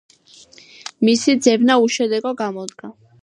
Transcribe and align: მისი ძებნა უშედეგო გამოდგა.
მისი 1.09 1.35
ძებნა 1.47 1.77
უშედეგო 1.83 2.33
გამოდგა. 2.43 2.93